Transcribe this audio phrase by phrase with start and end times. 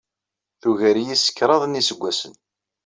[0.61, 2.33] Tugar-iyi s kraḍ n yiseggasen.